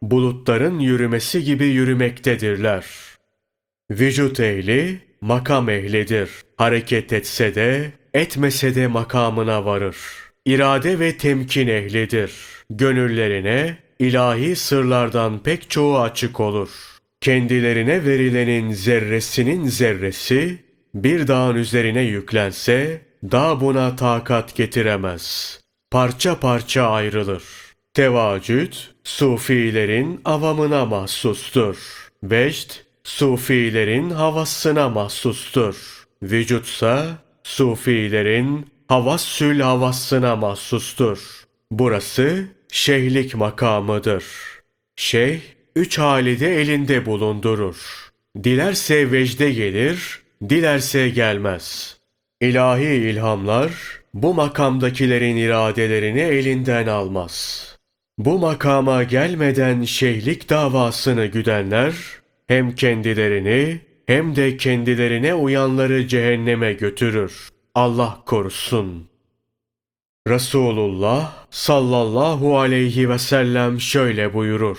bulutların 0.02 0.78
yürümesi 0.78 1.44
gibi 1.44 1.64
yürümektedirler. 1.64 2.84
Vücut 3.90 4.40
ehli 4.40 4.98
makam 5.20 5.68
ehlidir. 5.68 6.30
Hareket 6.56 7.12
etse 7.12 7.54
de 7.54 7.92
etmese 8.14 8.74
de 8.74 8.86
makamına 8.86 9.64
varır. 9.64 9.96
İrade 10.44 10.98
ve 10.98 11.16
temkin 11.16 11.68
ehlidir. 11.68 12.32
Gönüllerine 12.70 13.87
ilahi 13.98 14.56
sırlardan 14.56 15.38
pek 15.38 15.70
çoğu 15.70 15.98
açık 15.98 16.40
olur. 16.40 16.68
Kendilerine 17.20 18.04
verilenin 18.04 18.72
zerresinin 18.72 19.66
zerresi 19.66 20.64
bir 20.94 21.28
dağın 21.28 21.54
üzerine 21.54 22.02
yüklense 22.02 23.02
dağ 23.22 23.60
buna 23.60 23.96
takat 23.96 24.54
getiremez. 24.54 25.60
Parça 25.90 26.40
parça 26.40 26.82
ayrılır. 26.90 27.42
Tevacüd, 27.94 28.72
sufilerin 29.04 30.20
avamına 30.24 30.86
mahsustur. 30.86 31.76
Vecd, 32.22 32.70
sufilerin 33.04 34.10
havasına 34.10 34.88
mahsustur. 34.88 36.04
Vücutsa, 36.22 37.06
sufilerin 37.44 38.66
havassül 38.88 39.60
havasına 39.60 40.36
mahsustur. 40.36 41.44
Burası 41.70 42.48
şeyhlik 42.72 43.34
makamıdır. 43.34 44.24
Şeyh, 44.96 45.40
üç 45.76 45.98
halide 45.98 46.60
elinde 46.60 47.06
bulundurur. 47.06 48.10
Dilerse 48.44 49.12
vecde 49.12 49.52
gelir, 49.52 50.22
dilerse 50.48 51.08
gelmez. 51.08 51.96
İlahi 52.40 52.84
ilhamlar 52.84 53.72
bu 54.14 54.34
makamdakilerin 54.34 55.36
iradelerini 55.36 56.20
elinden 56.20 56.86
almaz. 56.86 57.64
Bu 58.18 58.38
makama 58.38 59.02
gelmeden 59.02 59.82
şeyhlik 59.82 60.50
davasını 60.50 61.26
güdenler 61.26 61.94
hem 62.46 62.74
kendilerini 62.74 63.80
hem 64.06 64.36
de 64.36 64.56
kendilerine 64.56 65.34
uyanları 65.34 66.08
cehenneme 66.08 66.72
götürür. 66.72 67.48
Allah 67.74 68.22
korusun. 68.26 69.08
Resulullah 70.28 71.46
sallallahu 71.50 72.58
aleyhi 72.58 73.10
ve 73.10 73.18
sellem 73.18 73.80
şöyle 73.80 74.34
buyurur. 74.34 74.78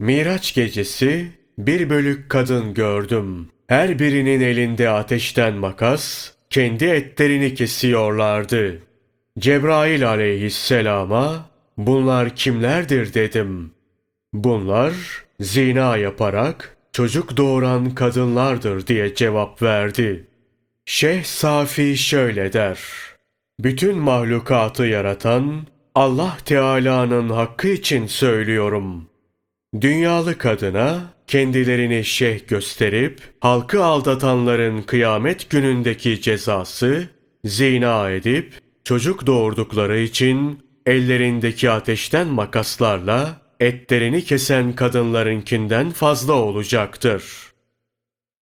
Miraç 0.00 0.54
gecesi 0.54 1.30
bir 1.58 1.90
bölük 1.90 2.30
kadın 2.30 2.74
gördüm. 2.74 3.48
Her 3.66 3.98
birinin 3.98 4.40
elinde 4.40 4.90
ateşten 4.90 5.54
makas, 5.54 6.32
kendi 6.50 6.84
etlerini 6.84 7.54
kesiyorlardı. 7.54 8.82
Cebrail 9.38 10.08
aleyhisselama 10.08 11.50
bunlar 11.76 12.36
kimlerdir 12.36 13.14
dedim. 13.14 13.70
Bunlar 14.32 14.92
zina 15.40 15.96
yaparak 15.96 16.76
çocuk 16.92 17.36
doğuran 17.36 17.94
kadınlardır 17.94 18.86
diye 18.86 19.14
cevap 19.14 19.62
verdi. 19.62 20.26
Şeyh 20.84 21.24
Safi 21.24 21.96
şöyle 21.98 22.52
der. 22.52 22.78
Bütün 23.64 23.98
mahlukatı 23.98 24.84
yaratan 24.84 25.66
Allah 25.94 26.36
Teala'nın 26.44 27.28
hakkı 27.28 27.68
için 27.68 28.06
söylüyorum. 28.06 29.06
Dünyalı 29.80 30.38
kadına 30.38 31.14
kendilerini 31.26 32.04
şeyh 32.04 32.48
gösterip 32.48 33.20
halkı 33.40 33.84
aldatanların 33.84 34.82
kıyamet 34.82 35.50
günündeki 35.50 36.20
cezası 36.20 37.08
zina 37.44 38.10
edip 38.10 38.54
çocuk 38.84 39.26
doğurdukları 39.26 39.98
için 39.98 40.58
ellerindeki 40.86 41.70
ateşten 41.70 42.26
makaslarla 42.28 43.40
etlerini 43.60 44.24
kesen 44.24 44.72
kadınlarınkinden 44.72 45.90
fazla 45.90 46.32
olacaktır. 46.32 47.24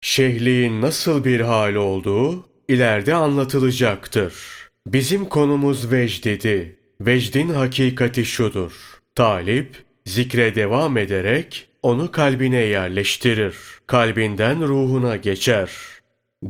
Şehliğin 0.00 0.80
nasıl 0.80 1.24
bir 1.24 1.40
hal 1.40 1.74
olduğu 1.74 2.46
ileride 2.68 3.14
anlatılacaktır. 3.14 4.59
Bizim 4.86 5.24
konumuz 5.24 5.92
vecdidi. 5.92 6.78
Vecdin 7.00 7.48
hakikati 7.48 8.24
şudur. 8.24 8.72
Talip 9.14 9.84
zikre 10.06 10.54
devam 10.54 10.96
ederek 10.96 11.68
onu 11.82 12.12
kalbine 12.12 12.60
yerleştirir. 12.60 13.56
Kalbinden 13.86 14.68
ruhuna 14.68 15.16
geçer. 15.16 15.70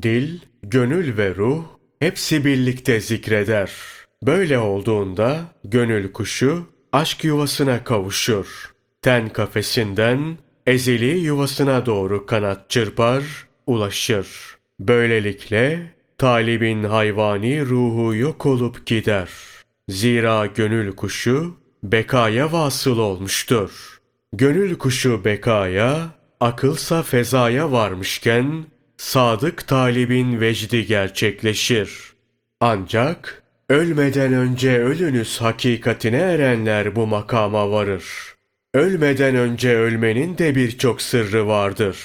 Dil, 0.03 0.39
gönül 0.63 1.17
ve 1.17 1.35
ruh 1.35 1.65
hepsi 1.99 2.45
birlikte 2.45 3.01
zikreder. 3.01 3.71
Böyle 4.23 4.59
olduğunda 4.59 5.41
gönül 5.65 6.13
kuşu 6.13 6.67
aşk 6.93 7.25
yuvasına 7.25 7.85
kavuşur. 7.85 8.73
Ten 9.03 9.29
kafesinden 9.29 10.39
ezeli 10.67 11.19
yuvasına 11.19 11.87
doğru 11.87 12.27
kanat 12.27 12.71
çırpar, 12.71 13.25
ulaşır. 13.67 14.29
Böylelikle 14.81 15.95
talibin 16.21 16.85
hayvani 16.85 17.67
ruhu 17.67 18.15
yok 18.15 18.47
olup 18.47 18.87
gider. 18.87 19.29
Zira 19.89 20.47
gönül 20.47 20.93
kuşu 20.93 21.57
bekaya 21.83 22.53
vasıl 22.53 22.99
olmuştur. 22.99 23.99
Gönül 24.33 24.79
kuşu 24.79 25.25
bekaya, 25.25 26.09
akılsa 26.41 27.03
fezaya 27.03 27.73
varmışken, 27.73 28.65
sadık 28.97 29.69
talibin 29.69 30.41
vecdi 30.41 30.87
gerçekleşir. 30.87 32.13
Ancak 32.61 33.43
ölmeden 33.69 34.33
önce 34.33 34.79
ölünüz 34.79 35.41
hakikatine 35.41 36.19
erenler 36.19 36.97
bu 36.97 37.07
makama 37.07 37.71
varır. 37.71 38.05
Ölmeden 38.75 39.37
önce 39.37 39.77
ölmenin 39.77 40.39
de 40.39 40.55
birçok 40.55 41.03
sırrı 41.03 41.47
vardır. 41.47 41.97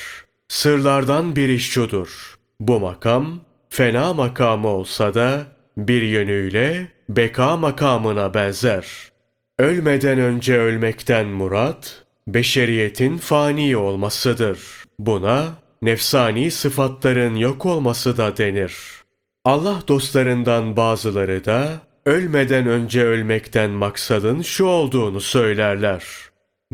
Sırlardan 0.47 1.35
biri 1.35 1.59
şudur. 1.59 2.35
Bu 2.59 2.79
makam 2.79 3.45
fena 3.75 4.13
makamı 4.13 4.67
olsa 4.67 5.13
da 5.13 5.45
bir 5.77 6.01
yönüyle 6.01 6.87
beka 7.09 7.57
makamına 7.57 8.33
benzer. 8.33 8.85
Ölmeden 9.59 10.19
önce 10.19 10.57
ölmekten 10.57 11.27
murat, 11.27 12.03
beşeriyetin 12.27 13.17
fani 13.17 13.77
olmasıdır. 13.77 14.59
Buna 14.99 15.45
nefsani 15.81 16.51
sıfatların 16.51 17.35
yok 17.35 17.65
olması 17.65 18.17
da 18.17 18.37
denir. 18.37 18.75
Allah 19.45 19.83
dostlarından 19.87 20.77
bazıları 20.77 21.45
da 21.45 21.69
ölmeden 22.05 22.67
önce 22.67 23.03
ölmekten 23.03 23.69
maksadın 23.69 24.41
şu 24.41 24.65
olduğunu 24.65 25.21
söylerler. 25.21 26.03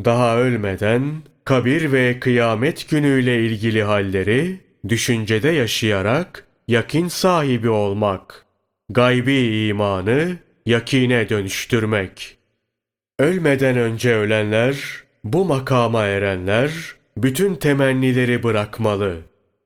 Daha 0.05 0.37
ölmeden 0.37 1.03
kabir 1.45 1.91
ve 1.91 2.19
kıyamet 2.19 2.89
günüyle 2.89 3.45
ilgili 3.45 3.83
halleri 3.83 4.59
düşüncede 4.89 5.49
yaşayarak 5.49 6.50
yakin 6.67 7.07
sahibi 7.07 7.69
olmak, 7.69 8.45
gaybi 8.89 9.67
imanı 9.67 10.37
yakine 10.65 11.29
dönüştürmek. 11.29 12.37
Ölmeden 13.19 13.77
önce 13.77 14.15
ölenler, 14.15 15.03
bu 15.23 15.45
makama 15.45 16.05
erenler 16.05 16.71
bütün 17.17 17.55
temennileri 17.55 18.43
bırakmalı. 18.43 19.17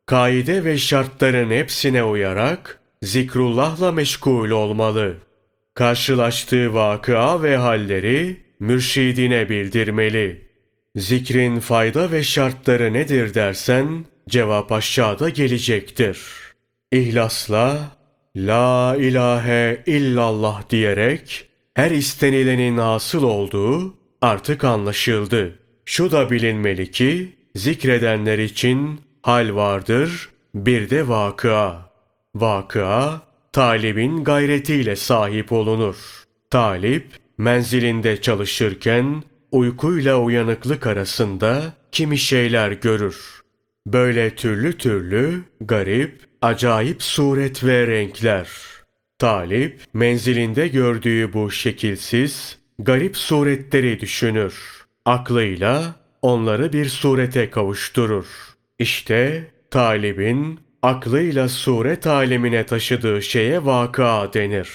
Kaide 0.06 0.64
ve 0.64 0.78
şartların 0.78 1.52
hepsine 1.52 2.04
uyarak 2.04 2.80
zikrullahla 3.02 3.92
meşgul 3.92 4.50
olmalı. 4.50 5.16
Karşılaştığı 5.74 6.74
vakıa 6.74 7.44
ve 7.44 7.58
halleri 7.58 8.38
mürşidine 8.60 9.50
bildirmeli. 9.50 10.46
Zikrin 10.96 11.60
fayda 11.60 12.12
ve 12.12 12.24
şartları 12.24 12.94
nedir 12.94 13.34
dersen 13.34 14.06
cevap 14.30 14.72
aşağıda 14.72 15.30
gelecektir. 15.30 16.45
İhlasla 16.92 17.96
La 18.36 18.96
ilahe 18.96 19.84
illallah 19.86 20.70
diyerek 20.70 21.50
her 21.74 21.92
istenilenin 21.92 22.78
asıl 22.78 23.24
olduğu 23.24 23.94
artık 24.22 24.64
anlaşıldı. 24.64 25.60
Şu 25.86 26.12
da 26.12 26.32
bilinmeli 26.32 26.92
ki 26.92 27.36
zikredenler 27.56 28.40
için 28.40 29.02
hal 29.22 29.56
vardır, 29.56 30.30
bir 30.56 30.90
de 30.90 31.08
vakıa. 31.08 31.92
Vakıa, 32.36 33.22
talibin 33.54 34.24
gayretiyle 34.24 34.96
sahip 34.96 35.52
olunur. 35.52 35.96
Talip, 36.52 37.08
menzilinde 37.38 38.22
çalışırken 38.22 39.24
uykuyla 39.52 40.20
uyanıklık 40.20 40.88
arasında 40.88 41.74
kimi 41.92 42.18
şeyler 42.18 42.72
görür. 42.72 43.42
Böyle 43.88 44.36
türlü 44.36 44.78
türlü, 44.78 45.42
garip, 45.62 46.25
acayip 46.46 47.04
suret 47.04 47.64
ve 47.64 47.88
renkler. 47.88 48.48
Talip, 49.20 49.80
menzilinde 49.94 50.68
gördüğü 50.68 51.34
bu 51.34 51.52
şekilsiz, 51.52 52.58
garip 52.80 53.18
suretleri 53.18 54.00
düşünür. 54.00 54.86
Aklıyla 55.06 55.96
onları 56.22 56.74
bir 56.74 56.86
surete 56.86 57.50
kavuşturur. 57.50 58.26
İşte 58.80 59.52
talibin 59.72 60.60
aklıyla 60.82 61.50
suret 61.50 62.08
alemine 62.08 62.66
taşıdığı 62.66 63.22
şeye 63.22 63.66
vaka 63.66 64.34
denir. 64.34 64.70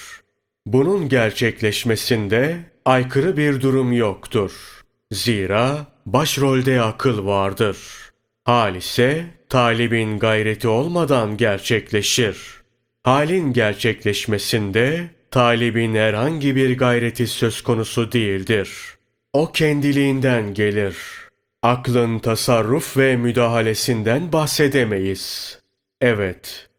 Bunun 0.66 1.08
gerçekleşmesinde 1.08 2.56
aykırı 2.84 3.36
bir 3.36 3.60
durum 3.60 3.92
yoktur. 3.92 4.52
Zira 5.12 5.86
başrolde 6.06 6.82
akıl 6.82 7.26
vardır. 7.26 7.76
Hal 8.50 8.74
ise 8.74 9.26
talibin 9.48 10.18
gayreti 10.18 10.68
olmadan 10.68 11.36
gerçekleşir. 11.36 12.36
Halin 13.02 13.52
gerçekleşmesinde 13.52 15.10
talibin 15.30 15.94
herhangi 15.94 16.56
bir 16.56 16.78
gayreti 16.78 17.26
söz 17.26 17.62
konusu 17.62 18.12
değildir. 18.12 18.70
O 19.32 19.52
kendiliğinden 19.52 20.54
gelir. 20.54 20.96
Aklın 21.62 22.18
tasarruf 22.18 22.96
ve 22.96 23.16
müdahalesinden 23.16 24.32
bahsedemeyiz. 24.32 25.58
Evet, 26.00 26.69